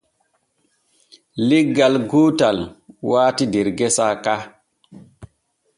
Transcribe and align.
Leggal 1.47 1.95
gootal 2.11 2.57
waati 3.09 3.45
der 3.53 3.67
gesa 3.77 4.07
ka. 4.23 4.35